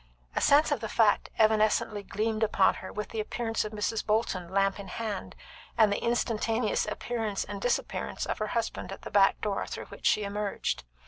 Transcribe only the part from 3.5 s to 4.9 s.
of Mrs. Bolton, lamp in